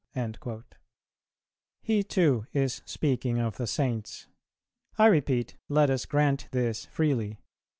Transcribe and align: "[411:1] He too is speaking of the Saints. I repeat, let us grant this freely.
"[411:1] 0.15 0.63
He 1.83 2.01
too 2.01 2.47
is 2.53 2.81
speaking 2.87 3.37
of 3.37 3.57
the 3.57 3.67
Saints. 3.67 4.25
I 4.97 5.05
repeat, 5.05 5.57
let 5.69 5.91
us 5.91 6.07
grant 6.07 6.47
this 6.49 6.85
freely. 6.87 7.37